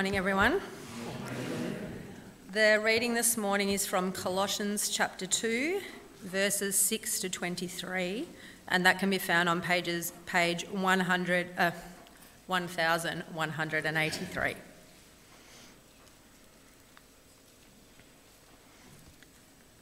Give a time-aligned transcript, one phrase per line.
[0.00, 0.62] Morning, everyone.
[2.52, 5.78] The reading this morning is from Colossians chapter 2,
[6.22, 8.26] verses 6 to 23,
[8.68, 11.72] and that can be found on pages page 100, uh,
[12.46, 14.54] 1183.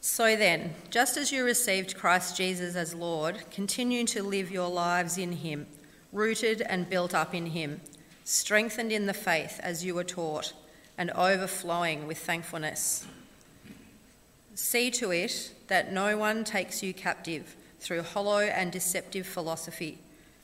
[0.01, 5.17] So then, just as you received Christ Jesus as Lord, continue to live your lives
[5.17, 5.69] in him,
[6.13, 7.81] rooted and built up in him
[8.29, 10.53] strengthened in the faith as you were taught,
[10.99, 13.07] and overflowing with thankfulness.
[14.55, 19.97] See to it that no one takes you captive through hollow and deceptive philosophy,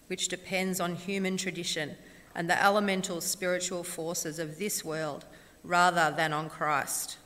[0.07, 1.97] which depends on human tradition
[2.35, 5.27] and the elemental spiritual forces of this world
[5.63, 7.19] rather than on Christ.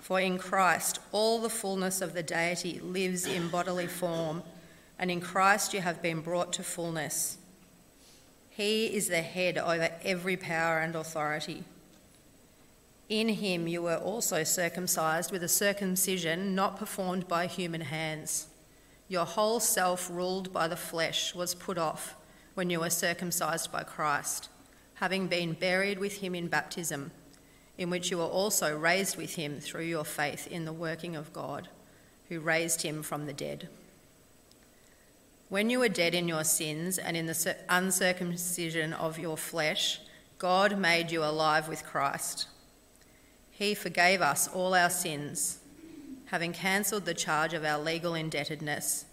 [0.00, 4.42] For in Christ all the fullness of the deity lives in bodily form,
[4.98, 7.38] and in Christ you have been brought to fullness.
[8.56, 11.64] He is the head over every power and authority.
[13.10, 18.46] In him you were also circumcised with a circumcision not performed by human hands.
[19.08, 22.16] Your whole self, ruled by the flesh, was put off
[22.54, 24.48] when you were circumcised by Christ,
[24.94, 27.10] having been buried with him in baptism,
[27.76, 31.34] in which you were also raised with him through your faith in the working of
[31.34, 31.68] God,
[32.30, 33.68] who raised him from the dead.
[35.48, 40.00] When you were dead in your sins and in the uncircumcision of your flesh,
[40.38, 42.48] God made you alive with Christ.
[43.52, 45.60] He forgave us all our sins,
[46.26, 49.04] having cancelled the charge of our legal indebtedness,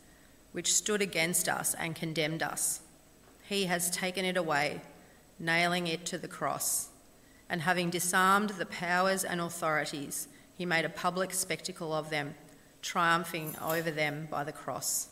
[0.53, 2.81] which stood against us and condemned us.
[3.47, 4.81] He has taken it away,
[5.37, 6.89] nailing it to the cross.
[7.47, 12.33] And having disarmed the powers and authorities, he made a public spectacle of them,
[12.81, 15.09] triumphing over them by the cross.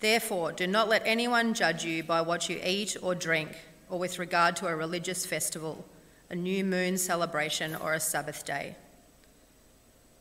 [0.00, 3.56] Therefore, do not let anyone judge you by what you eat or drink,
[3.90, 5.84] or with regard to a religious festival,
[6.30, 8.76] a new moon celebration, or a Sabbath day.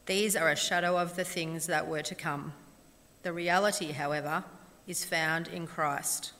[0.05, 2.53] These are a shadow of the things that were to come.
[3.23, 4.43] The reality, however,
[4.85, 6.33] is found in Christ.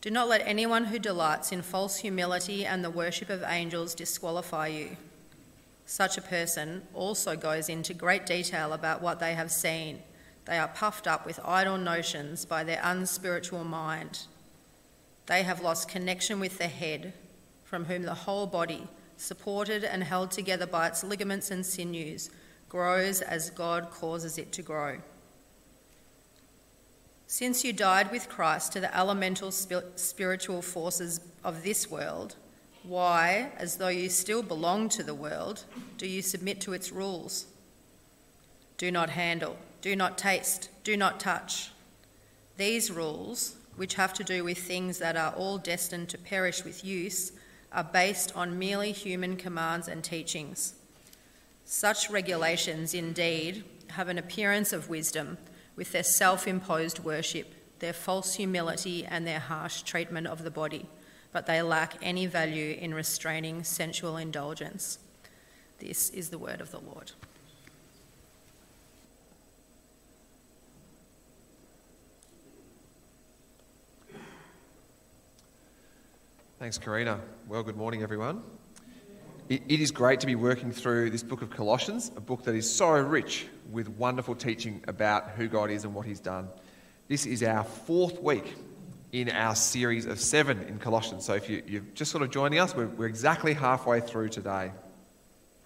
[0.00, 4.68] Do not let anyone who delights in false humility and the worship of angels disqualify
[4.68, 4.96] you.
[5.84, 10.02] Such a person also goes into great detail about what they have seen
[10.48, 14.20] they are puffed up with idle notions by their unspiritual mind.
[15.26, 17.12] They have lost connection with the head,
[17.64, 18.88] from whom the whole body,
[19.18, 22.30] supported and held together by its ligaments and sinews,
[22.70, 25.00] grows as God causes it to grow.
[27.26, 32.36] Since you died with Christ to the elemental spiritual forces of this world,
[32.84, 35.64] why, as though you still belong to the world,
[35.98, 37.48] do you submit to its rules?
[38.78, 41.70] Do not handle do not taste, do not touch.
[42.56, 46.84] These rules, which have to do with things that are all destined to perish with
[46.84, 47.32] use,
[47.72, 50.74] are based on merely human commands and teachings.
[51.64, 55.38] Such regulations, indeed, have an appearance of wisdom
[55.76, 60.88] with their self imposed worship, their false humility, and their harsh treatment of the body,
[61.32, 64.98] but they lack any value in restraining sensual indulgence.
[65.78, 67.12] This is the word of the Lord.
[76.58, 77.20] Thanks, Karina.
[77.46, 78.42] Well, good morning, everyone.
[79.48, 82.56] It, it is great to be working through this book of Colossians, a book that
[82.56, 86.48] is so rich with wonderful teaching about who God is and what He's done.
[87.06, 88.56] This is our fourth week
[89.12, 91.24] in our series of seven in Colossians.
[91.24, 94.72] So if you, are just sort of joining us, we're, we're exactly halfway through today.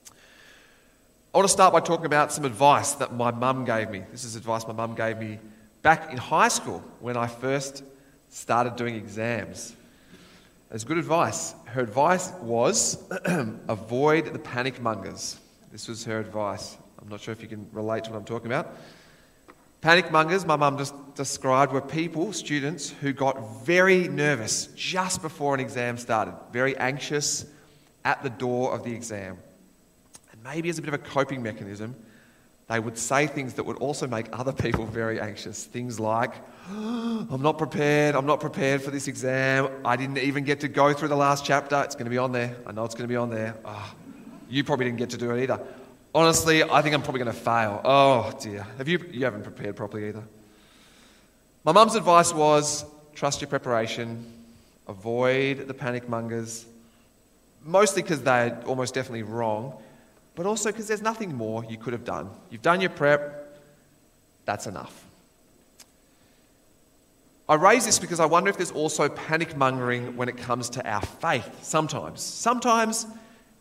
[0.07, 4.03] I want to start by talking about some advice that my mum gave me.
[4.11, 5.39] This is advice my mum gave me
[5.81, 7.83] back in high school when I first
[8.29, 9.75] started doing exams.
[10.73, 11.55] It's good advice.
[11.67, 12.97] Her advice was
[13.69, 15.39] avoid the panic mongers.
[15.71, 16.79] This was her advice.
[16.99, 18.75] I'm not sure if you can relate to what I'm talking about.
[19.83, 25.53] Panic mongers, my mum just described, were people, students, who got very nervous just before
[25.53, 27.45] an exam started, very anxious
[28.07, 29.37] at the door of the exam.
[30.33, 31.95] And maybe as a bit of a coping mechanism,
[32.73, 35.65] they would say things that would also make other people very anxious.
[35.65, 36.33] Things like,
[36.71, 38.15] I'm not prepared.
[38.15, 39.69] I'm not prepared for this exam.
[39.85, 41.83] I didn't even get to go through the last chapter.
[41.83, 42.57] It's going to be on there.
[42.67, 43.55] I know it's going to be on there.
[43.67, 43.95] Oh,
[44.49, 45.61] you probably didn't get to do it either.
[46.15, 47.83] Honestly, I think I'm probably going to fail.
[47.85, 48.67] Oh dear.
[48.79, 50.25] Have you, you haven't prepared properly either.
[51.65, 54.33] My mum's advice was trust your preparation,
[54.89, 56.65] avoid the panic mongers,
[57.63, 59.79] mostly because they're almost definitely wrong,
[60.35, 62.31] but also because there's nothing more you could have done.
[62.51, 63.59] You've done your prep,
[64.45, 65.07] that's enough.
[67.49, 70.89] I raise this because I wonder if there's also panic mongering when it comes to
[70.89, 72.23] our faith sometimes.
[72.23, 73.07] Sometimes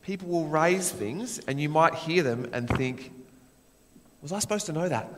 [0.01, 3.11] people will raise things and you might hear them and think,
[4.21, 5.09] was I supposed to know that?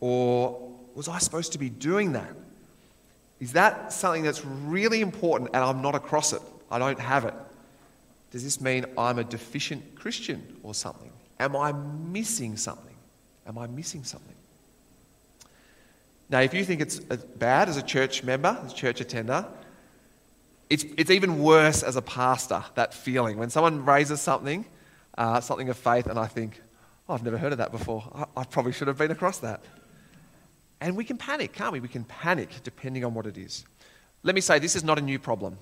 [0.00, 2.34] Or was I supposed to be doing that?
[3.38, 6.42] Is that something that's really important and I'm not across it?
[6.70, 7.34] I don't have it.
[8.30, 11.10] Does this mean I'm a deficient Christian or something?
[11.38, 12.94] Am I missing something?
[13.46, 14.34] Am I missing something?
[16.28, 19.46] Now, if you think it's bad as a church member, as a church attender,
[20.68, 23.36] it's, it's even worse as a pastor, that feeling.
[23.36, 24.64] When someone raises something,
[25.18, 26.60] uh, something of faith, and I think,
[27.08, 28.04] oh, I've never heard of that before.
[28.14, 29.64] I, I probably should have been across that.
[30.80, 31.80] And we can panic, can't we?
[31.80, 33.64] We can panic depending on what it is.
[34.22, 35.58] Let me say, this is not a new problem.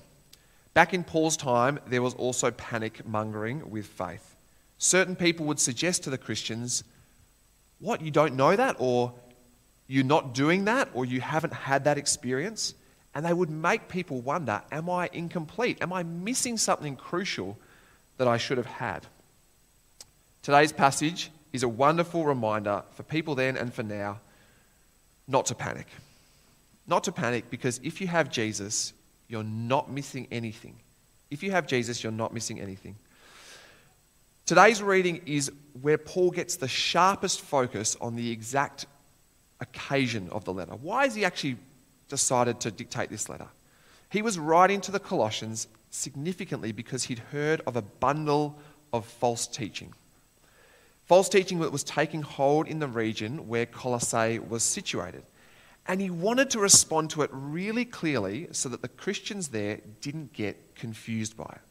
[0.73, 4.35] Back in Paul's time, there was also panic mongering with faith.
[4.77, 6.83] Certain people would suggest to the Christians,
[7.79, 8.75] What, you don't know that?
[8.79, 9.13] Or
[9.87, 10.89] you're not doing that?
[10.93, 12.75] Or you haven't had that experience?
[13.13, 15.79] And they would make people wonder, Am I incomplete?
[15.81, 17.57] Am I missing something crucial
[18.17, 19.05] that I should have had?
[20.43, 24.19] Today's passage is a wonderful reminder for people then and for now
[25.27, 25.87] not to panic.
[26.87, 28.93] Not to panic because if you have Jesus,
[29.29, 30.75] you're not missing anything.
[31.31, 32.95] If you have Jesus, you're not missing anything.
[34.45, 38.87] Today's reading is where Paul gets the sharpest focus on the exact
[39.61, 40.71] occasion of the letter.
[40.73, 41.57] Why has he actually
[42.07, 43.47] decided to dictate this letter?
[44.09, 48.57] He was writing to the Colossians significantly because he'd heard of a bundle
[48.91, 49.93] of false teaching.
[51.05, 55.23] False teaching that was taking hold in the region where Colossae was situated.
[55.89, 60.33] And he wanted to respond to it really clearly so that the Christians there didn't
[60.33, 61.61] get confused by it.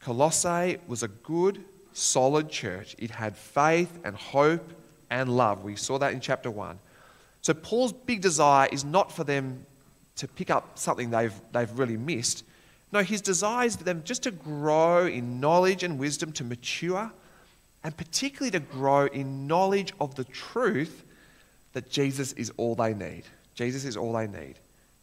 [0.00, 2.96] Colossae was a good, solid church.
[2.98, 4.72] It had faith and hope
[5.08, 5.62] and love.
[5.62, 6.80] We saw that in chapter 1.
[7.42, 9.64] So, Paul's big desire is not for them
[10.16, 12.42] to pick up something they've, they've really missed.
[12.90, 17.12] No, his desire is for them just to grow in knowledge and wisdom, to mature,
[17.84, 21.04] and particularly to grow in knowledge of the truth
[21.76, 23.24] that Jesus is all they need.
[23.54, 24.54] Jesus is all they need.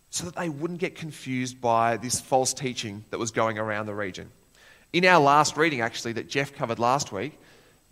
[0.10, 3.94] So that they wouldn't get confused by this false teaching that was going around the
[3.94, 4.32] region.
[4.92, 7.40] In our last reading, actually, that Jeff covered last week,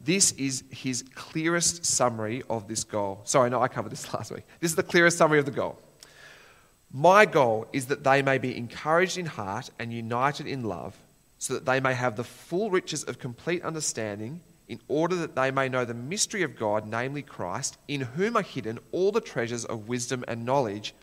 [0.04, 3.22] this is his clearest summary of this goal.
[3.24, 4.46] Sorry, no, I covered this last week.
[4.62, 5.78] This is the clearest summary of the goal.
[6.92, 10.98] My goal is that they may be encouraged in heart and united in love,
[11.38, 14.42] so that they may have the full riches of complete understanding
[14.72, 18.42] in order that they may know the mystery of God, namely Christ, in whom are
[18.42, 20.96] hidden all the treasures of wisdom and knowledge.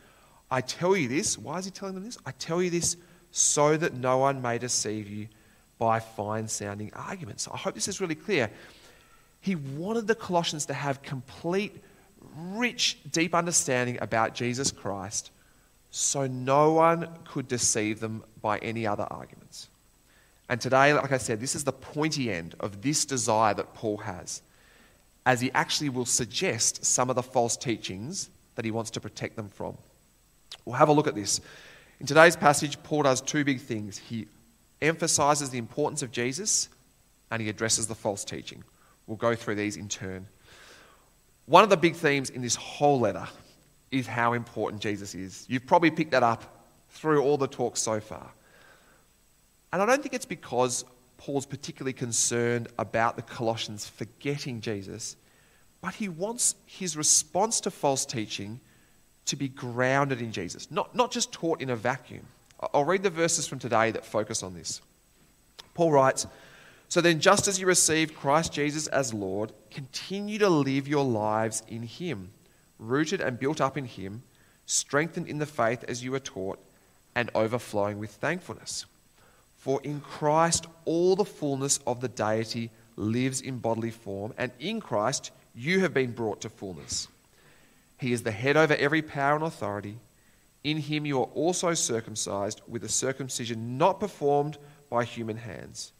[0.50, 1.36] I tell you this.
[1.36, 2.16] Why is he telling them this?
[2.24, 2.96] I tell you this
[3.30, 5.28] so that no one may deceive you
[5.78, 7.46] by fine sounding arguments.
[7.46, 8.50] I hope this is really clear.
[9.42, 11.76] He wanted the Colossians to have complete,
[12.38, 15.30] rich, deep understanding about Jesus Christ
[15.90, 19.68] so no one could deceive them by any other arguments.
[20.48, 23.98] And today, like I said, this is the pointy end of this desire that Paul
[23.98, 24.42] has,
[25.26, 29.36] as he actually will suggest some of the false teachings that he wants to protect
[29.36, 29.76] them from.
[30.64, 31.40] We'll have a look at this.
[32.00, 33.98] In today's passage, Paul does two big things.
[33.98, 34.26] He
[34.80, 36.68] emphasizes the importance of Jesus
[37.30, 38.64] and he addresses the false teaching.
[39.06, 40.26] We'll go through these in turn.
[41.46, 43.26] One of the big themes in this whole letter
[43.90, 45.46] is how important Jesus is.
[45.48, 48.30] You've probably picked that up through all the talks so far.
[49.72, 50.84] And I don't think it's because
[51.18, 55.16] Paul's particularly concerned about the Colossians forgetting Jesus,
[55.80, 58.60] but he wants his response to false teaching
[59.26, 62.26] to be grounded in Jesus, not, not just taught in a vacuum.
[62.72, 64.80] I'll read the verses from today that focus on this.
[65.74, 66.26] Paul writes,
[66.88, 71.62] So then, just as you received Christ Jesus as Lord, continue to live your lives
[71.68, 72.30] in him,
[72.78, 74.22] rooted and built up in him,
[74.66, 76.58] strengthened in the faith as you were taught,
[77.14, 78.86] and overflowing with thankfulness.
[79.58, 84.80] For in Christ all the fullness of the deity lives in bodily form, and in
[84.80, 87.08] Christ you have been brought to fullness.
[87.98, 89.98] He is the head over every power and authority.
[90.62, 95.92] In him you are also circumcised with a circumcision not performed by human hands.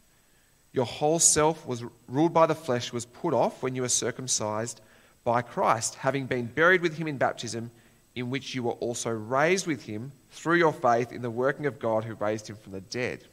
[0.71, 4.79] Your whole self was ruled by the flesh was put off when you were circumcised
[5.25, 7.71] by Christ, having been buried with him in baptism,
[8.15, 11.79] in which you were also raised with him through your faith in the working of
[11.79, 13.25] God who raised him from the dead.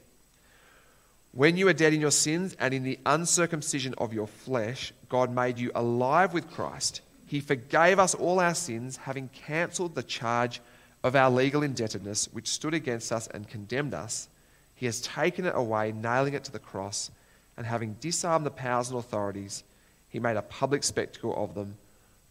[1.33, 5.31] When you were dead in your sins and in the uncircumcision of your flesh, God
[5.31, 7.03] made you alive with Christ.
[7.27, 10.61] He forgave us all our sins, having cancelled the charge
[11.05, 14.29] of our legal indebtedness, which stood against us and condemned us.
[14.75, 17.11] He has taken it away, nailing it to the cross,
[17.57, 19.65] and having disarmed the powers and authorities,
[20.09, 21.77] he made a public spectacle of them,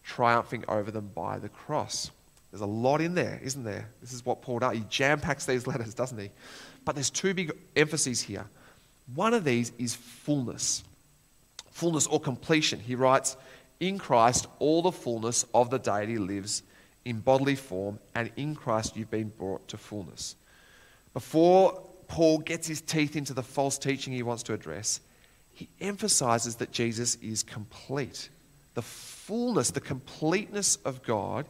[0.02, 2.10] triumphing over them by the cross.
[2.50, 3.88] There's a lot in there, isn't there?
[4.00, 4.74] This is what Paul does.
[4.74, 6.30] He jam packs these letters, doesn't he?
[6.84, 8.46] But there's two big emphases here.
[9.14, 10.82] One of these is fullness.
[11.70, 12.80] Fullness or completion.
[12.80, 13.36] He writes,
[13.80, 16.62] In Christ, all the fullness of the deity lives
[17.04, 20.34] in bodily form, and in Christ you've been brought to fullness.
[21.14, 25.00] Before Paul gets his teeth into the false teaching he wants to address,
[25.54, 28.28] he emphasizes that Jesus is complete.
[28.74, 31.46] The fullness, the completeness of God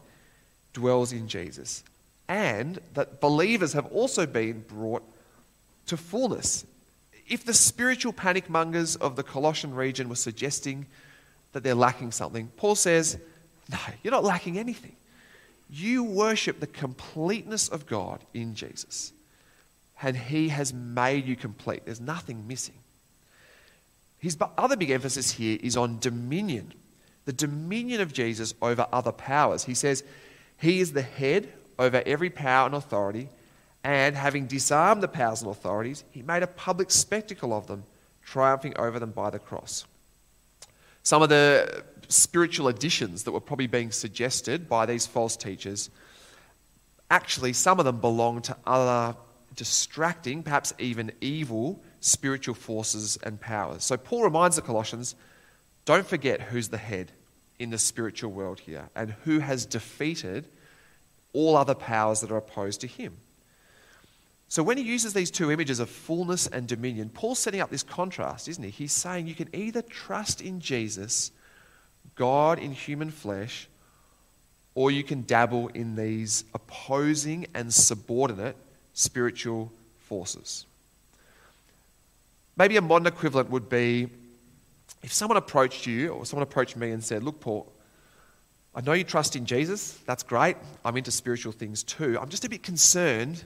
[0.74, 1.82] dwells in Jesus,
[2.28, 5.02] and that believers have also been brought
[5.86, 6.66] to fullness.
[7.28, 10.86] If the spiritual panic mongers of the Colossian region were suggesting
[11.52, 13.18] that they're lacking something, Paul says,
[13.70, 14.96] No, you're not lacking anything.
[15.68, 19.12] You worship the completeness of God in Jesus,
[20.00, 21.84] and He has made you complete.
[21.84, 22.76] There's nothing missing.
[24.18, 26.72] His other big emphasis here is on dominion
[27.26, 29.64] the dominion of Jesus over other powers.
[29.64, 30.02] He says,
[30.58, 33.28] He is the head over every power and authority,
[33.86, 37.84] and having disarmed the powers and authorities, He made a public spectacle of them,
[38.20, 39.86] triumphing over them by the cross.
[41.04, 45.88] Some of the spiritual additions that were probably being suggested by these false teachers,
[47.12, 49.16] actually, some of them belong to other
[49.54, 53.84] distracting, perhaps even evil spiritual forces and powers.
[53.84, 55.14] So Paul reminds the Colossians
[55.84, 57.12] don't forget who's the head
[57.60, 60.48] in the spiritual world here and who has defeated
[61.32, 63.18] all other powers that are opposed to him.
[64.48, 67.82] So when he uses these two images of fullness and dominion, Paul's setting up this
[67.82, 68.70] contrast, isn't he?
[68.70, 71.32] He's saying you can either trust in Jesus,
[72.14, 73.68] God in human flesh,
[74.74, 78.56] or you can dabble in these opposing and subordinate
[78.92, 80.66] spiritual forces.
[82.56, 84.08] Maybe a modern equivalent would be
[85.02, 87.72] if someone approached you or someone approached me and said, Look, Paul,
[88.74, 89.92] I know you trust in Jesus.
[90.06, 90.56] That's great.
[90.84, 92.18] I'm into spiritual things too.
[92.20, 93.44] I'm just a bit concerned,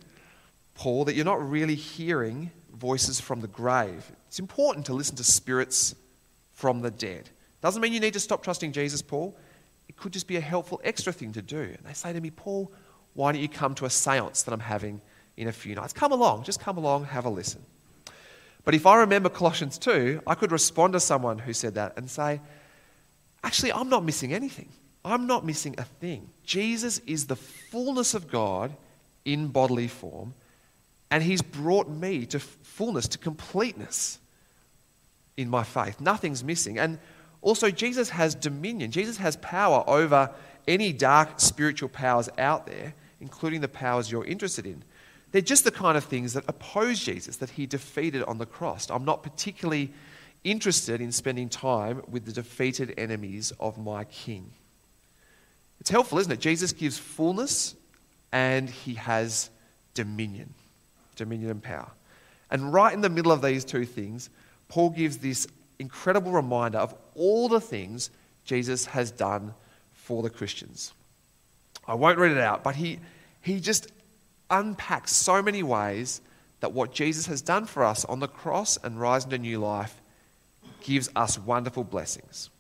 [0.81, 4.11] Paul, that you're not really hearing voices from the grave.
[4.29, 5.95] It's important to listen to spirits
[6.55, 7.29] from the dead.
[7.61, 9.37] Doesn't mean you need to stop trusting Jesus, Paul.
[9.91, 11.59] It could just be a helpful extra thing to do.
[11.59, 12.73] And they say to me, Paul,
[13.13, 15.03] why don't you come to a seance that I'm having
[15.37, 15.93] in a few nights?
[15.93, 17.61] Come along, just come along, have a listen.
[18.65, 22.09] But if I remember Colossians 2, I could respond to someone who said that and
[22.09, 22.41] say,
[23.45, 24.71] actually, I'm not missing anything.
[25.05, 26.31] I'm not missing a thing.
[26.43, 28.75] Jesus is the fullness of God
[29.27, 30.33] in bodily form,
[31.11, 34.19] and He's brought me to fullness, to completeness
[35.37, 36.01] in my faith.
[36.01, 36.79] Nothing's missing.
[36.79, 36.99] And
[37.43, 40.31] also, Jesus has dominion, Jesus has power over
[40.69, 44.85] any dark spiritual powers out there, including the powers you're interested in.
[45.33, 48.91] They're just the kind of things that oppose Jesus, that he defeated on the cross.
[48.91, 49.93] I'm not particularly
[50.43, 54.51] interested in spending time with the defeated enemies of my king.
[55.81, 56.41] It's helpful, isn't it?
[56.41, 57.75] Jesus gives fullness
[58.33, 59.51] and he has
[59.95, 60.55] dominion,
[61.21, 61.91] dominion and power.
[62.51, 64.29] And right in the middle of these two things,
[64.69, 65.47] Paul gives this
[65.79, 68.11] incredible reminder of all the things
[68.45, 69.55] Jesus has done
[69.93, 70.93] for the Christians.
[71.87, 72.99] I won't read it out, but he,
[73.43, 73.93] he just
[74.51, 76.21] unpacks so many ways
[76.61, 80.01] that what Jesus has done for us on the cross and rise to new life
[80.83, 82.51] gives us wonderful blessings.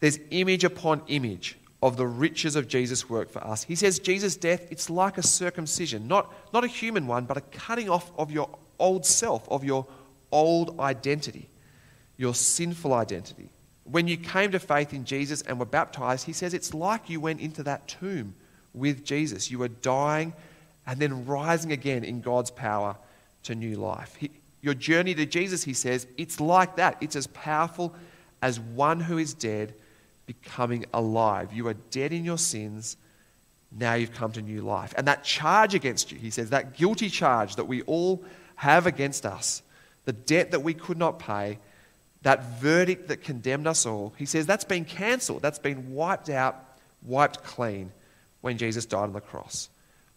[0.00, 3.64] There's image upon image of the riches of Jesus' work for us.
[3.64, 7.40] He says Jesus' death, it's like a circumcision, not, not a human one, but a
[7.40, 8.48] cutting off of your
[8.78, 9.86] old self, of your
[10.30, 11.48] old identity,
[12.16, 13.50] your sinful identity.
[13.84, 17.20] When you came to faith in Jesus and were baptized, he says it's like you
[17.20, 18.34] went into that tomb
[18.72, 19.50] with Jesus.
[19.50, 20.32] You were dying
[20.86, 22.96] and then rising again in God's power
[23.42, 24.14] to new life.
[24.14, 26.96] He, your journey to Jesus, he says, it's like that.
[27.00, 27.92] It's as powerful
[28.40, 29.74] as one who is dead
[30.40, 31.52] becoming alive.
[31.52, 32.96] You are dead in your sins.
[33.70, 34.94] Now you've come to new life.
[34.96, 38.22] And that charge against you, he says, that guilty charge that we all
[38.56, 39.62] have against us,
[40.04, 41.58] the debt that we could not pay,
[42.22, 45.42] that verdict that condemned us all, he says that's been cancelled.
[45.42, 46.56] That's been wiped out,
[47.02, 47.92] wiped clean
[48.40, 49.68] when Jesus died on the cross.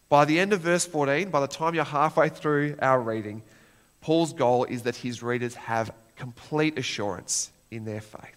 [0.08, 3.42] By the end of verse 14, by the time you're halfway through our reading,
[4.00, 8.35] Paul's goal is that his readers have complete assurance in their faith.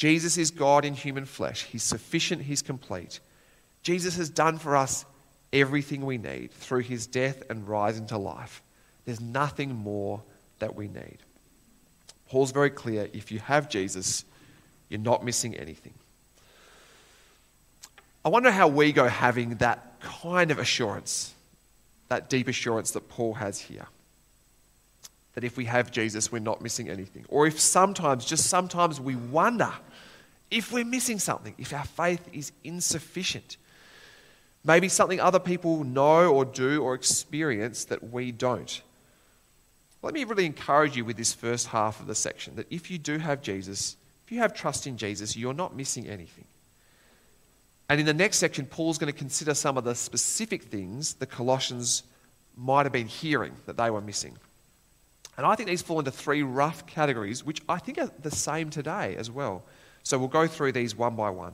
[0.00, 1.64] Jesus is God in human flesh.
[1.64, 3.20] He's sufficient, He's complete.
[3.82, 5.04] Jesus has done for us
[5.52, 8.62] everything we need through His death and rise into life.
[9.04, 10.22] There's nothing more
[10.58, 11.18] that we need.
[12.30, 14.24] Paul's very clear if you have Jesus,
[14.88, 15.92] you're not missing anything.
[18.24, 21.34] I wonder how we go having that kind of assurance,
[22.08, 23.86] that deep assurance that Paul has here.
[25.34, 27.26] That if we have Jesus, we're not missing anything.
[27.28, 29.70] Or if sometimes, just sometimes, we wonder
[30.50, 33.56] if we're missing something, if our faith is insufficient.
[34.64, 38.82] Maybe something other people know or do or experience that we don't.
[40.02, 42.98] Let me really encourage you with this first half of the section that if you
[42.98, 46.44] do have Jesus, if you have trust in Jesus, you're not missing anything.
[47.88, 51.26] And in the next section, Paul's going to consider some of the specific things the
[51.26, 52.04] Colossians
[52.56, 54.36] might have been hearing that they were missing.
[55.36, 58.70] And I think these fall into three rough categories, which I think are the same
[58.70, 59.64] today as well.
[60.02, 61.52] So we'll go through these one by one.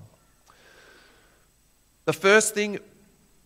[2.04, 2.78] The first thing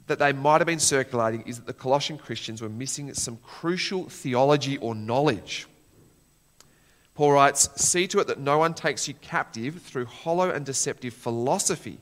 [0.07, 4.09] that they might have been circulating is that the Colossian Christians were missing some crucial
[4.09, 5.67] theology or knowledge.
[7.15, 11.15] Paul writes, See to it that no one takes you captive through hollow and deceptive
[11.15, 11.99] philosophy,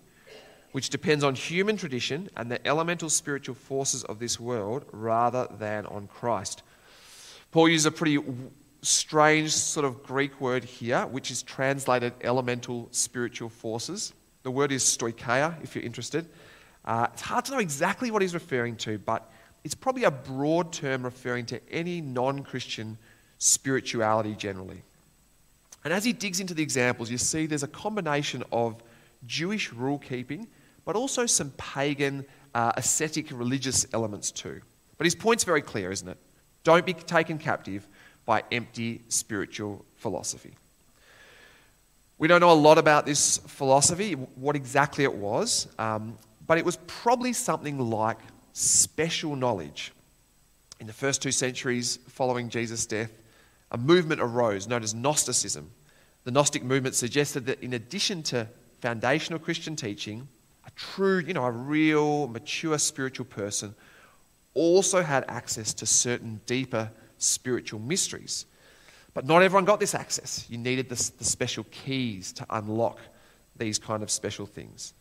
[0.72, 5.86] which depends on human tradition and the elemental spiritual forces of this world rather than
[5.86, 6.62] on Christ.
[7.50, 8.18] Paul uses a pretty
[8.82, 14.12] strange sort of Greek word here, which is translated elemental spiritual forces.
[14.42, 16.28] The word is stoicheia, if you're interested.
[16.84, 19.30] Uh, it's hard to know exactly what he's referring to, but
[19.64, 22.96] it's probably a broad term referring to any non Christian
[23.38, 24.82] spirituality generally.
[25.84, 28.82] And as he digs into the examples, you see there's a combination of
[29.26, 30.48] Jewish rule keeping,
[30.84, 34.60] but also some pagan, uh, ascetic religious elements too.
[34.96, 36.18] But his point's very clear, isn't it?
[36.64, 37.86] Don't be taken captive
[38.28, 40.54] by empty spiritual philosophy.
[42.18, 45.66] We don't know a lot about this philosophy, what exactly it was.
[45.78, 48.18] Um, but it was probably something like
[48.52, 49.92] special knowledge.
[50.78, 53.10] In the first two centuries following Jesus' death,
[53.72, 55.70] a movement arose known as Gnosticism.
[56.24, 58.46] The Gnostic movement suggested that in addition to
[58.82, 60.28] foundational Christian teaching,
[60.66, 63.74] a true, you know, a real, mature spiritual person
[64.52, 68.46] also had access to certain deeper spiritual mysteries.
[69.14, 70.46] But not everyone got this access.
[70.48, 73.00] You needed the, the special keys to unlock
[73.56, 74.94] these kind of special things.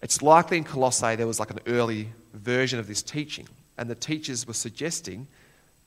[0.00, 3.94] It's likely in Colossae there was like an early version of this teaching, and the
[3.94, 5.26] teachers were suggesting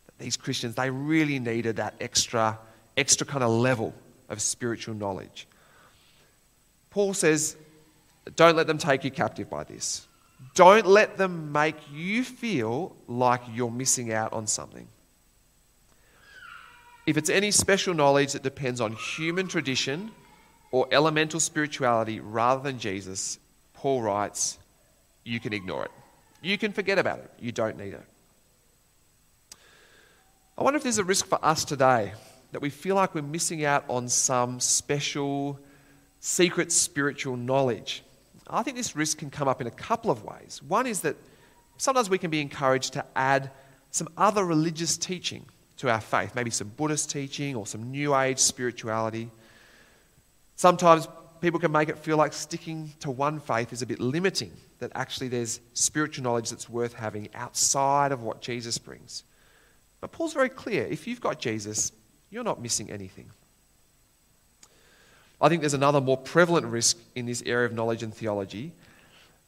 [0.06, 2.60] that these Christians they really needed that extra,
[2.98, 3.94] extra kind of level
[4.30, 5.48] of spiritual knowledge.
[6.90, 7.56] Paul says,
[8.36, 10.08] "Don't let them take you captive by this.
[10.56, 14.88] Don't let them make you feel like you're missing out on something."
[17.06, 20.12] If it's any special knowledge that depends on human tradition
[20.72, 23.40] or elemental spirituality rather than Jesus,
[23.74, 24.60] Paul writes,
[25.24, 25.92] you can ignore it.
[26.42, 27.32] You can forget about it.
[27.40, 28.04] You don't need it.
[30.58, 32.14] I wonder if there's a risk for us today
[32.52, 35.60] that we feel like we're missing out on some special,
[36.20, 38.04] secret spiritual knowledge.
[38.48, 40.62] I think this risk can come up in a couple of ways.
[40.68, 41.16] One is that
[41.78, 43.50] sometimes we can be encouraged to add
[43.92, 45.46] some other religious teaching
[45.82, 49.32] to our faith, maybe some Buddhist teaching or some New Age spirituality.
[50.56, 51.08] Sometimes
[51.42, 54.92] people can make it feel like sticking to one faith is a bit limiting, that
[54.94, 59.24] actually there's spiritual knowledge that's worth having outside of what Jesus brings.
[60.02, 61.92] But Paul's very clear if you've got Jesus,
[62.30, 63.32] you're not missing anything.
[65.42, 68.72] I think there's another more prevalent risk in this area of knowledge and theology,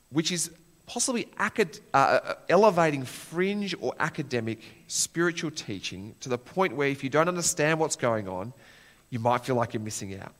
[0.09, 0.49] which is
[0.85, 7.03] possibly acad- uh, uh elevating fringe or academic spiritual teaching to the point where if
[7.03, 8.53] you don't understand what's going on,
[9.09, 10.33] you might feel like you're missing out.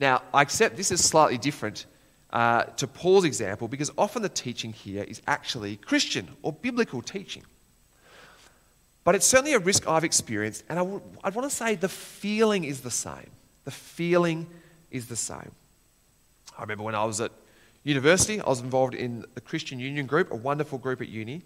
[0.00, 1.86] Now, I accept this is slightly different
[2.30, 7.44] uh, to Paul's example because often the teaching here is actually Christian or biblical teaching.
[9.04, 11.88] But it's certainly a risk I've experienced, and I w- I'd want to say the
[11.88, 13.30] feeling is the same.
[13.64, 14.48] The feeling
[14.90, 15.52] is the same.
[16.58, 17.30] I remember when I was at
[17.86, 21.42] university, I was involved in the Christian Union group, a wonderful group at uni.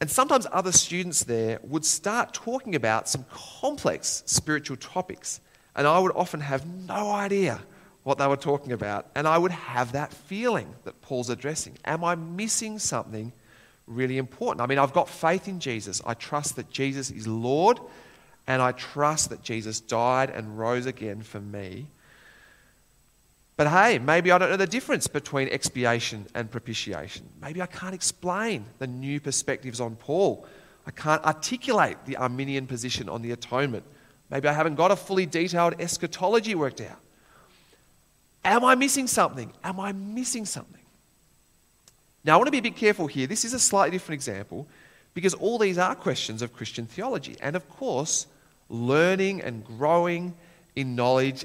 [0.00, 5.40] And sometimes other students there would start talking about some complex spiritual topics.
[5.76, 7.60] And I would often have no idea
[8.02, 9.06] what they were talking about.
[9.14, 11.78] And I would have that feeling that Paul's addressing.
[11.84, 13.32] Am I missing something
[13.86, 14.62] really important?
[14.62, 16.02] I mean, I've got faith in Jesus.
[16.04, 17.78] I trust that Jesus is Lord,
[18.46, 21.86] and I trust that Jesus died and rose again for me.
[23.62, 27.28] But hey, maybe I don't know the difference between expiation and propitiation.
[27.40, 30.44] Maybe I can't explain the new perspectives on Paul.
[30.84, 33.84] I can't articulate the Arminian position on the atonement
[34.32, 36.98] Maybe I haven't got a fully detailed eschatology worked out.
[38.44, 39.52] Am I missing something?
[39.62, 40.82] Am I missing something?
[42.24, 43.28] Now, I want to be a bit careful here.
[43.28, 44.66] This is a slightly different example
[45.14, 47.36] because all these are questions of Christian theology.
[47.40, 48.26] And of course,
[48.68, 50.34] learning and growing
[50.74, 51.44] in knowledge,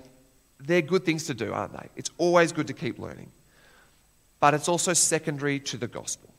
[0.60, 1.90] they're good things to do, aren't they?
[1.96, 3.32] It's always good to keep learning.
[4.40, 6.30] But it's also secondary to the gospel.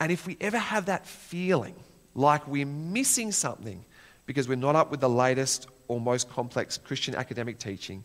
[0.00, 1.74] And if we ever have that feeling
[2.14, 3.84] like we're missing something
[4.26, 8.04] because we're not up with the latest or most complex Christian academic teaching,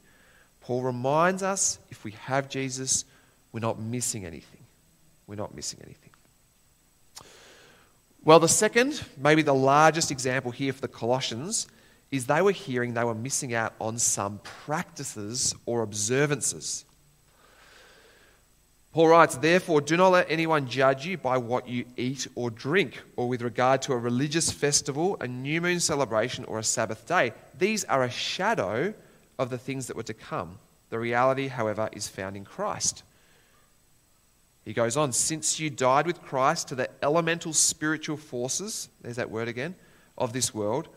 [0.62, 3.06] Paul reminds us if we have Jesus,
[3.52, 4.64] we're not missing anything.
[5.28, 6.12] We're not missing anything.
[8.24, 11.68] Well, the second, maybe the largest example here for the Colossians,
[12.16, 16.86] is they were hearing they were missing out on some practices or observances.
[18.96, 23.02] Paul writes, Therefore, do not let anyone judge you by what you eat or drink,
[23.18, 27.34] or with regard to a religious festival, a new moon celebration, or a Sabbath day.
[27.58, 28.94] These are a shadow
[29.38, 30.60] of the things that were to come.
[30.92, 33.04] The reality, however, is found in Christ.
[34.64, 39.30] He goes on, Since you died with Christ to the elemental spiritual forces, there's that
[39.30, 39.76] word again,
[40.18, 40.88] of this world,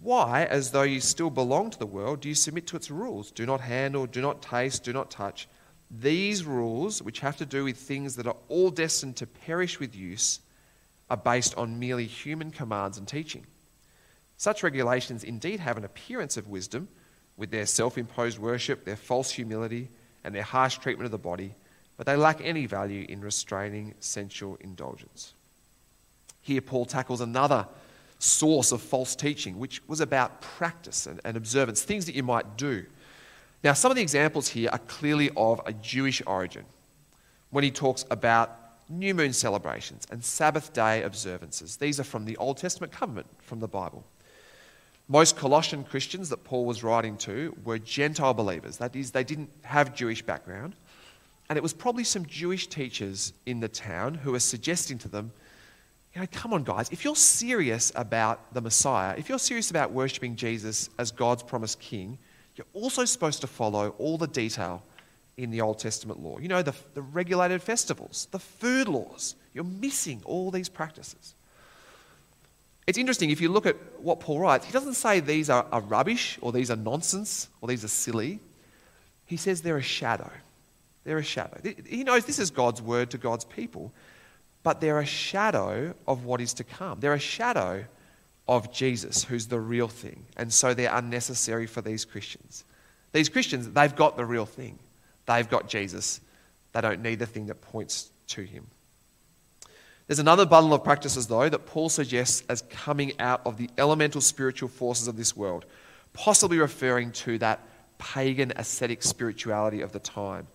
[0.00, 3.30] why, as though you still belong to the world, do you submit to its rules?
[3.30, 5.48] Do not handle, do not taste, do not touch
[5.90, 9.94] these rules, which have to do with things that are all destined to perish with
[9.94, 10.40] use,
[11.08, 13.46] are based on merely human commands and teaching.
[14.36, 16.88] Such regulations indeed have an appearance of wisdom,
[17.36, 19.88] with their self imposed worship, their false humility,
[20.24, 21.54] and their harsh treatment of the body,
[21.96, 25.34] but they lack any value in restraining sensual indulgence.
[26.42, 27.66] Here, Paul tackles another
[28.18, 32.56] source of false teaching, which was about practice and, and observance, things that you might
[32.56, 32.84] do
[33.64, 36.64] now, some of the examples here are clearly of a Jewish origin
[37.50, 38.56] when he talks about
[38.88, 41.76] new moon celebrations and Sabbath day observances.
[41.76, 44.04] These are from the Old Testament covenant, from the Bible.
[45.08, 48.76] Most Colossian Christians that Paul was writing to were Gentile believers.
[48.76, 50.76] That is, they didn't have Jewish background.
[51.48, 55.32] And it was probably some Jewish teachers in the town who were suggesting to them,
[56.18, 59.92] you know, come on, guys, if you're serious about the Messiah, if you're serious about
[59.92, 62.18] worshipping Jesus as God's promised king,
[62.56, 64.82] you're also supposed to follow all the detail
[65.36, 66.38] in the Old Testament law.
[66.38, 69.36] You know, the, the regulated festivals, the food laws.
[69.54, 71.36] You're missing all these practices.
[72.88, 75.82] It's interesting, if you look at what Paul writes, he doesn't say these are, are
[75.82, 78.40] rubbish or these are nonsense or these are silly.
[79.24, 80.32] He says they're a shadow.
[81.04, 81.60] They're a shadow.
[81.86, 83.92] He knows this is God's word to God's people,
[84.62, 87.00] but they're a shadow of what is to come.
[87.00, 87.84] They're a shadow
[88.46, 90.24] of Jesus, who's the real thing.
[90.36, 92.64] And so they're unnecessary for these Christians.
[93.12, 94.78] These Christians, they've got the real thing.
[95.26, 96.20] They've got Jesus.
[96.72, 98.66] They don't need the thing that points to him.
[100.06, 104.22] There's another bundle of practices, though, that Paul suggests as coming out of the elemental
[104.22, 105.66] spiritual forces of this world,
[106.14, 107.60] possibly referring to that
[107.98, 110.46] pagan ascetic spirituality of the time.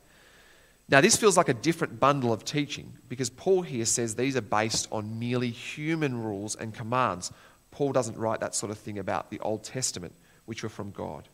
[0.94, 4.42] Now, this feels like a different bundle of teaching because Paul here says these are
[4.42, 7.32] based on merely human rules and commands,
[7.72, 10.14] Paul doesn't write that sort of thing about the Old Testament,
[10.46, 11.28] which were from God.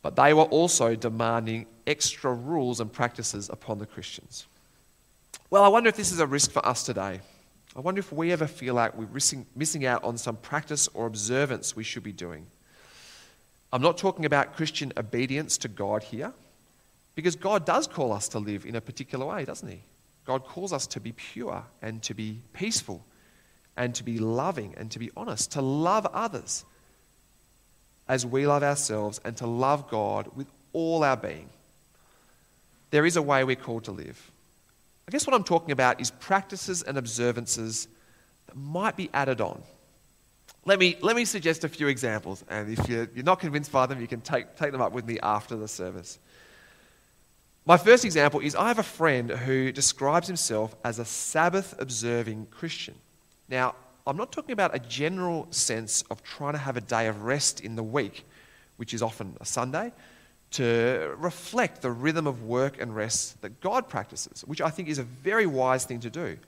[0.00, 4.46] But they were also demanding extra rules and practices upon the Christians.
[5.50, 7.20] Well, I wonder if this is a risk for us today.
[7.76, 11.04] I wonder if we ever feel like we're missing, missing out on some practice or
[11.04, 12.46] observance we should be doing.
[13.74, 16.32] I'm not talking about Christian obedience to God here,
[17.18, 19.82] because God does call us to live in a particular way, doesn't He?
[20.24, 23.04] God calls us to be pure and to be peaceful
[23.76, 26.64] and to be loving and to be honest, to love others
[28.06, 31.48] as we love ourselves and to love God with all our being.
[32.92, 34.30] There is a way we're called to live.
[35.08, 37.88] I guess what I'm talking about is practices and observances
[38.46, 39.60] that might be added on.
[40.66, 43.86] Let me, let me suggest a few examples, and if you're, you're not convinced by
[43.86, 46.20] them, you can take, take them up with me after the service.
[47.68, 52.46] My first example is I have a friend who describes himself as a Sabbath observing
[52.50, 52.94] Christian.
[53.46, 53.74] Now,
[54.06, 57.60] I'm not talking about a general sense of trying to have a day of rest
[57.60, 58.24] in the week,
[58.78, 59.92] which is often a Sunday,
[60.52, 64.98] to reflect the rhythm of work and rest that God practices, which I think is
[64.98, 66.38] a very wise thing to do.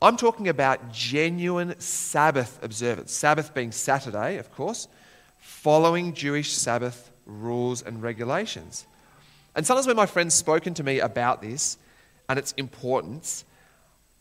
[0.00, 4.86] I'm talking about genuine Sabbath observance, Sabbath being Saturday, of course,
[5.38, 8.86] following Jewish Sabbath rules and regulations.
[9.58, 11.78] And sometimes when my friends spoken to me about this
[12.28, 13.44] and its importance,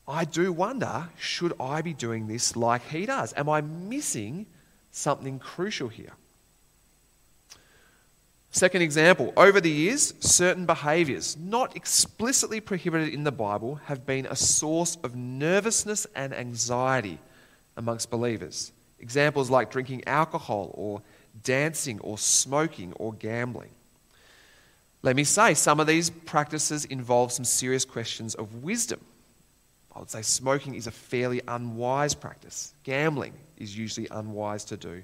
[0.08, 3.36] I do wonder should I be doing this like he does?
[3.38, 4.47] Am I missing
[4.89, 6.13] something crucial here?
[8.50, 14.26] Second example, over the years, certain behaviors, not explicitly prohibited in the Bible, have been
[14.26, 17.19] a source of nervousness and anxiety
[17.76, 18.71] amongst believers.
[19.00, 21.04] Examples like drinking alcohol or
[21.43, 23.69] dancing or smoking or gambling.
[25.04, 29.00] Let me say, some of these practices involve some serious questions of wisdom
[29.98, 32.72] I would say smoking is a fairly unwise practice.
[32.84, 35.02] Gambling is usually unwise to do.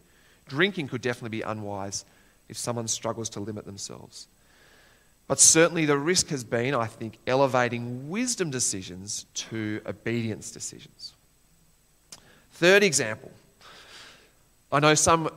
[0.47, 2.05] Drinking could definitely be unwise
[2.47, 4.27] if someone struggles to limit themselves.
[5.27, 11.13] But certainly the risk has been, I think, elevating wisdom decisions to obedience decisions.
[12.51, 13.31] Third example
[14.71, 15.31] I know some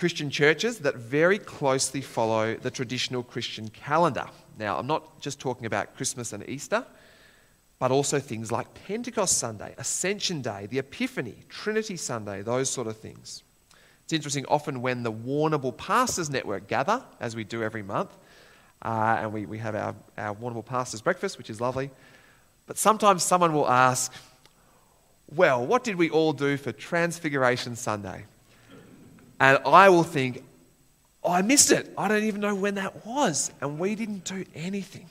[0.00, 4.24] Christian churches that very closely follow the traditional Christian calendar.
[4.58, 6.86] Now, I'm not just talking about Christmas and Easter.
[7.78, 12.98] but also things like Pentecost Sunday, Ascension Day, the Epiphany, Trinity Sunday, those sort of
[12.98, 13.42] things.
[14.04, 18.10] It's interesting, often when the Warrnambool Pastors Network gather, as we do every month,
[18.82, 21.90] uh, and we, we have our, our Warrnambool Pastors Breakfast, which is lovely,
[22.66, 24.12] but sometimes someone will ask,
[25.34, 28.24] Well, what did we all do for Transfiguration Sunday?
[29.40, 30.44] And I will think,
[31.24, 31.92] oh, I missed it.
[31.96, 33.50] I don't even know when that was.
[33.60, 35.08] And we didn't do anything.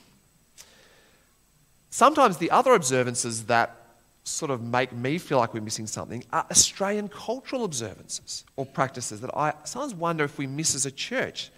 [1.90, 3.76] Sometimes the other observances that
[4.24, 9.22] sort of make me feel like we're missing something are Australian cultural observances or practices
[9.22, 11.50] that I sometimes wonder if we miss as a church.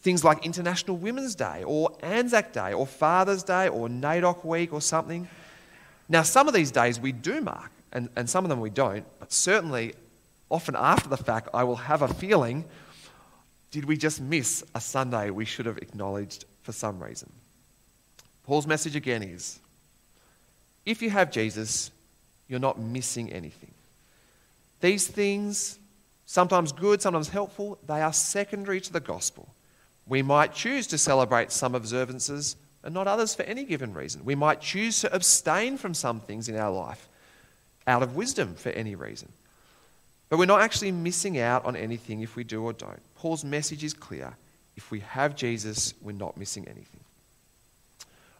[0.00, 4.80] Things like International Women's Day or Anzac Day or Father's Day or NAIDOC Week or
[4.80, 5.26] something.
[6.08, 9.06] Now, some of these days we do mark, and, and some of them we don't,
[9.18, 9.94] but certainly
[10.50, 12.64] often after the fact, I will have a feeling
[13.74, 17.32] did we just miss a Sunday we should have acknowledged for some reason?
[18.44, 19.58] Paul's message again is
[20.86, 21.90] if you have Jesus,
[22.46, 23.72] you're not missing anything.
[24.80, 25.80] These things,
[26.24, 29.48] sometimes good, sometimes helpful, they are secondary to the gospel.
[30.06, 32.54] We might choose to celebrate some observances
[32.84, 34.24] and not others for any given reason.
[34.24, 37.08] We might choose to abstain from some things in our life
[37.88, 39.32] out of wisdom for any reason.
[40.28, 43.00] But we're not actually missing out on anything if we do or don't.
[43.14, 44.36] Paul's message is clear.
[44.76, 47.00] If we have Jesus, we're not missing anything.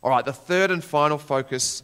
[0.03, 1.83] All right, the third and final focus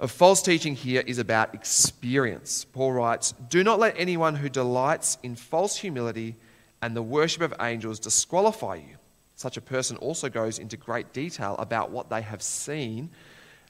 [0.00, 2.64] of false teaching here is about experience.
[2.64, 6.36] Paul writes Do not let anyone who delights in false humility
[6.80, 8.96] and the worship of angels disqualify you.
[9.34, 13.10] Such a person also goes into great detail about what they have seen,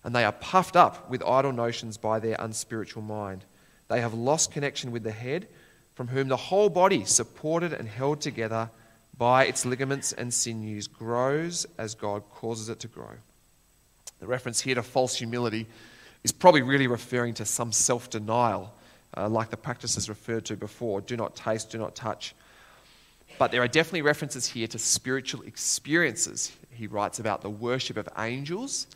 [0.04, 3.44] and they are puffed up with idle notions by their unspiritual mind.
[3.88, 5.48] They have lost connection with the head,
[5.98, 8.70] from whom the whole body, supported and held together
[9.16, 13.16] by its ligaments and sinews, grows as God causes it to grow.
[14.20, 15.66] The reference here to false humility
[16.22, 18.72] is probably really referring to some self denial,
[19.16, 22.32] uh, like the practices referred to before do not taste, do not touch.
[23.36, 26.56] But there are definitely references here to spiritual experiences.
[26.70, 28.86] He writes about the worship of angels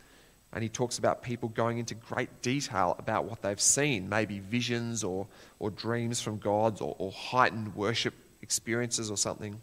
[0.53, 5.03] and he talks about people going into great detail about what they've seen, maybe visions
[5.03, 5.25] or,
[5.59, 9.59] or dreams from gods or, or heightened worship experiences or something.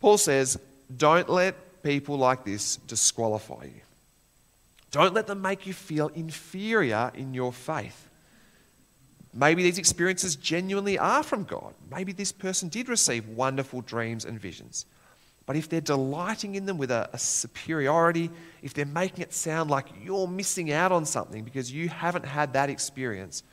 [0.00, 0.58] Paul says,
[0.94, 3.80] Don't let people like this disqualify you.
[4.90, 8.08] Don't let them make you feel inferior in your faith.
[9.32, 11.74] Maybe these experiences genuinely are from God.
[11.90, 14.86] Maybe this person did receive wonderful dreams and visions.
[15.46, 18.30] But if they're delighting in them with a, a, superiority,
[18.62, 22.52] if they're making it sound like you're missing out on something because you haven't had
[22.54, 23.44] that experience,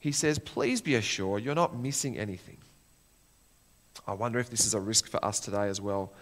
[0.00, 2.58] he says, please be assured you're not missing anything.
[4.04, 6.12] I wonder if this is a risk for us today as well,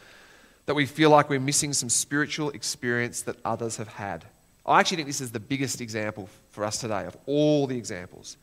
[0.67, 4.27] that we feel like we're missing some spiritual experience that others have had.
[4.67, 8.37] I actually think this is the biggest example for us today of all the examples.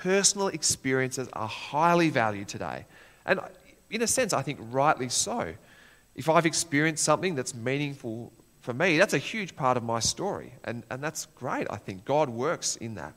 [0.00, 2.84] Personal experiences are highly valued today.
[3.24, 3.40] And
[3.90, 5.54] in a sense, I think rightly so.
[6.14, 10.54] If I've experienced something that's meaningful for me, that's a huge part of my story.
[10.64, 12.04] And, and that's great, I think.
[12.04, 13.14] God works in that.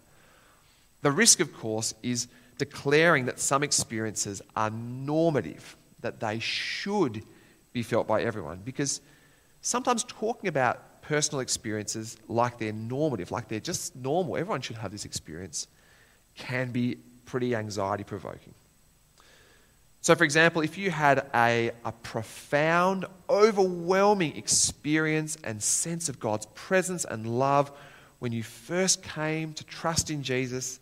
[1.01, 2.27] The risk, of course, is
[2.57, 7.23] declaring that some experiences are normative, that they should
[7.73, 8.61] be felt by everyone.
[8.63, 9.01] Because
[9.61, 14.91] sometimes talking about personal experiences like they're normative, like they're just normal, everyone should have
[14.91, 15.67] this experience,
[16.35, 18.53] can be pretty anxiety provoking.
[20.05, 26.45] So, for example, if you had a, a profound, overwhelming experience and sense of God's
[26.53, 27.71] presence and love
[28.19, 30.79] when you first came to trust in Jesus,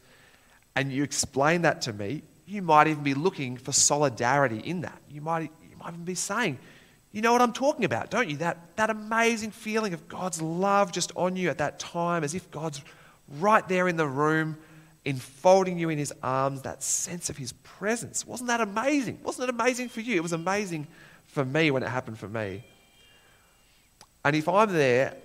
[0.76, 5.02] and you explain that to me, you might even be looking for solidarity in that.
[5.10, 6.60] You might, you might even be saying,
[7.14, 8.36] you know what I'm talking about, don't you?
[8.36, 12.52] That, that amazing feeling of God's love just on you at that time, as if
[12.52, 12.82] God's
[13.40, 14.58] right there in the room
[15.06, 18.26] enfolding you in his arms, that sense of his presence.
[18.26, 19.20] Wasn't that amazing?
[19.24, 20.16] Wasn't it amazing for you?
[20.16, 20.88] It was amazing
[21.28, 22.64] for me when it happened for me.
[24.24, 25.16] And if I'm there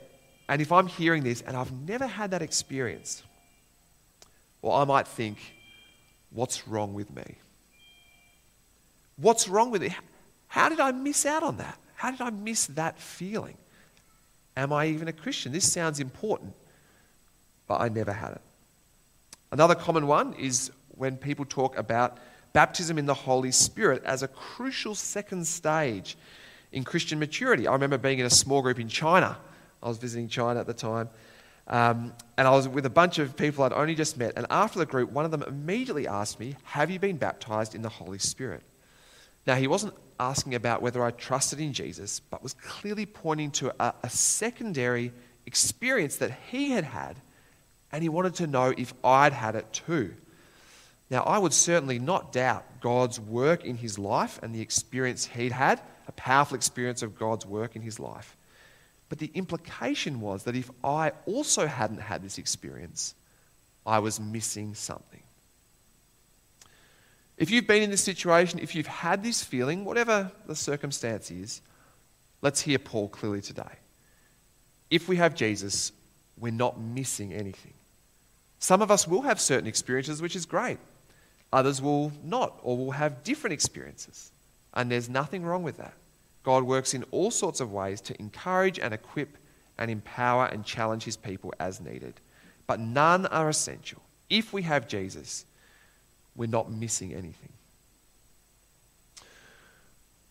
[0.49, 3.23] and if I'm hearing this and I've never had that experience,
[4.63, 5.39] well, I might think,
[6.31, 7.37] what's wrong with me?
[9.17, 9.93] What's wrong with it?
[10.49, 11.79] How did I miss out on that?
[11.95, 13.57] How did I miss that feeling?
[14.57, 15.53] Am I even a Christian?
[15.53, 16.53] This sounds important,
[17.69, 18.41] but I never had it.
[19.51, 22.19] Another common one is when people talk about
[22.53, 26.17] baptism in the Holy Spirit as a crucial second stage
[26.73, 27.67] in Christian maturity.
[27.67, 29.39] I remember being in a small group in China.
[29.83, 31.09] I was visiting China at the time.
[31.67, 34.33] Um, and I was with a bunch of people I'd only just met.
[34.37, 37.83] And after the group, one of them immediately asked me, Have you been baptized in
[37.83, 38.63] the Holy Spirit?
[39.47, 43.75] Now, he wasn't asking about whether I trusted in Jesus, but was clearly pointing to
[43.83, 45.13] a, a secondary
[45.47, 47.21] experience that he had had
[47.93, 50.15] and he wanted to know if I'd had it too.
[51.11, 55.53] Now, I would certainly not doubt God's work in his life and the experience he'd
[55.53, 58.37] had, a powerful experience of God's work in his life.
[59.09, 63.15] But the implication was that if I also hadn't had this experience,
[63.87, 65.23] I was missing something.
[67.39, 71.63] If you've been in this situation, if you've had this feeling, whatever the circumstance is,
[72.43, 73.63] let's hear Paul clearly today.
[74.91, 75.93] If we have Jesus,
[76.41, 77.75] we're not missing anything.
[78.59, 80.79] Some of us will have certain experiences, which is great.
[81.53, 84.31] Others will not, or will have different experiences.
[84.75, 85.95] And there's nothing wrong with that.
[86.43, 89.37] God works in all sorts of ways to encourage and equip
[89.79, 92.15] and empower and challenge his people as needed.
[92.67, 94.03] But none are essential.
[94.29, 95.45] If we have Jesus,
[96.37, 97.53] we're not missing anything.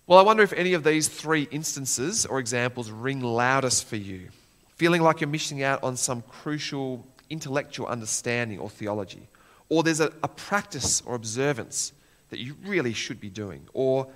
[0.05, 4.29] Well, I wonder if any of these three instances or examples ring loudest for you,
[4.77, 9.27] feeling like you're missing out on some crucial intellectual understanding or theology,
[9.69, 11.91] or there's a, a practice or observance
[12.29, 14.07] that you really should be doing, or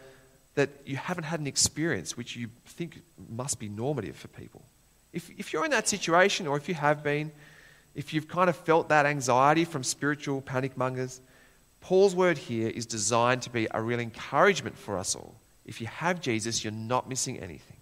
[0.55, 4.61] that you haven't had an experience which you think must be normative for people.
[5.13, 7.31] If, if you're in that situation, or if you have been,
[7.95, 11.21] if you've kind of felt that anxiety from spiritual panic mongers,
[11.81, 15.35] Paul's word here is designed to be a real encouragement for us all.
[15.65, 17.77] If you have Jesus, you're not missing anything.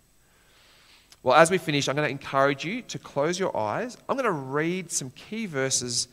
[1.21, 3.97] Well, as we finish, I'm going to encourage you to close your eyes.
[4.07, 6.07] I'm going to read some key verses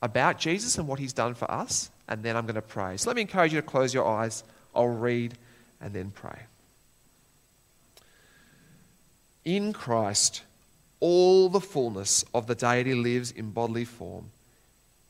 [0.00, 2.96] about Jesus and what he's done for us, and then I'm going to pray.
[2.96, 4.44] So let me encourage you to close your eyes.
[4.74, 5.34] I'll read
[5.80, 6.38] and then pray.
[9.44, 10.42] In Christ,
[11.00, 14.30] all the fullness of the deity lives in bodily form,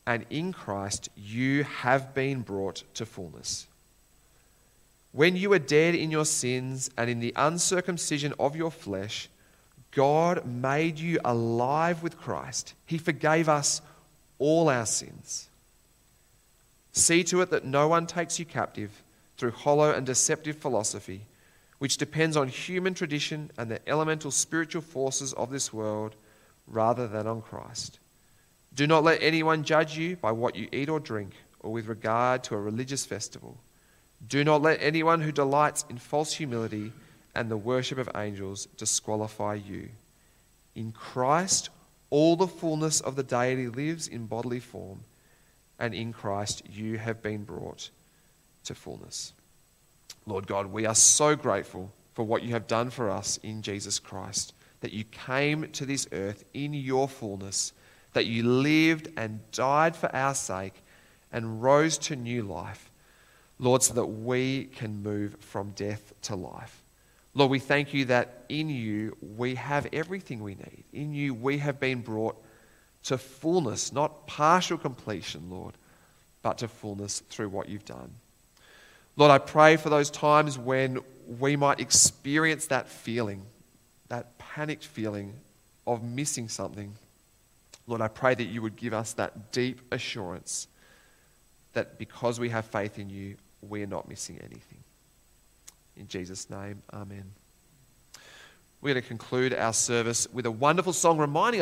[0.07, 3.67] and in Christ you have been brought to fullness.
[5.11, 9.29] When you were dead in your sins and in the uncircumcision of your flesh,
[9.95, 12.73] God made you alive with Christ.
[12.85, 13.81] He forgave us
[14.39, 15.49] all our sins.
[16.91, 19.03] See to it that no one takes you captive
[19.37, 21.21] through hollow and deceptive philosophy,
[21.79, 26.15] which depends on human tradition and the elemental spiritual forces of this world
[26.67, 27.99] rather than on Christ.
[28.73, 32.43] Do not let anyone judge you by what you eat or drink, or with regard
[32.45, 33.57] to a religious festival.
[34.27, 36.91] Do not let anyone who delights in false humility
[37.35, 39.89] and the worship of angels disqualify you.
[40.75, 41.69] In Christ,
[42.09, 44.99] all the fullness of the deity lives in bodily form,
[45.79, 47.89] and in Christ you have been brought
[48.65, 49.33] to fullness.
[50.25, 53.99] Lord God, we are so grateful for what you have done for us in Jesus
[53.99, 57.73] Christ, that you came to this earth in your fullness,
[58.13, 60.83] that you lived and died for our sake
[61.31, 62.91] and rose to new life,
[63.57, 66.82] Lord, so that we can move from death to life.
[67.35, 70.83] Lord, we thank you that in you we have everything we need.
[70.93, 72.35] In you we have been brought
[73.03, 75.73] to fullness, not partial completion, Lord,
[76.41, 78.11] but to fullness through what you've done.
[79.15, 80.99] Lord, I pray for those times when
[81.39, 83.43] we might experience that feeling,
[84.09, 85.33] that panicked feeling
[85.85, 86.93] of missing something.
[87.87, 90.67] Lord, I pray that you would give us that deep assurance
[91.73, 93.35] that because we have faith in you,
[93.67, 94.82] we are not missing anything.
[95.95, 97.31] In Jesus' name, amen.
[98.81, 101.51] We're going to conclude our service with a wonderful song reminding